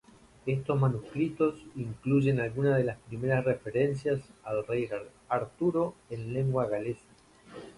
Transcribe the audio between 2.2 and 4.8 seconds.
algunas de las primeras referencias al